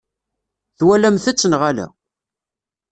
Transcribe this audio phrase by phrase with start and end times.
[0.77, 1.87] Twalamt-tt neɣ ala?